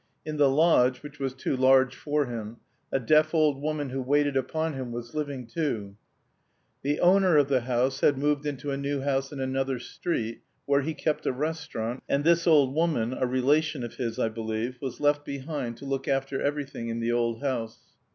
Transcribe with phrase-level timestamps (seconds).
[0.25, 2.57] In the lodge, which was too large for him,
[2.91, 5.95] a deaf old woman who waited upon him was living too.
[6.81, 10.81] The owner of the house had moved into a new house in another street, where
[10.81, 14.99] he kept a restaurant, and this old woman, a relation of his, I believe, was
[14.99, 17.77] left behind to look after everything in the old house.